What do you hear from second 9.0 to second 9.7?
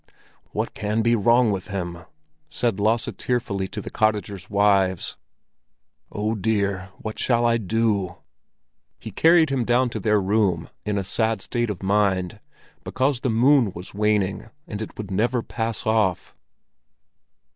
carried him